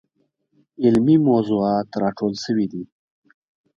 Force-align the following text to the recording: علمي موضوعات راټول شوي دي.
علمي 0.83 1.15
موضوعات 1.27 1.87
راټول 2.01 2.33
شوي 2.43 2.65
دي. 2.71 2.83